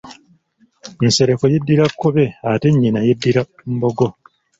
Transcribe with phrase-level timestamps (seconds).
[1.05, 3.41] Nsereko yeddira Kkobe ate nnyina yeddira
[3.73, 4.07] Mbogo.